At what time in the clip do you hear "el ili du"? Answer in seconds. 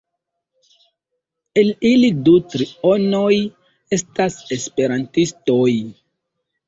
1.63-2.33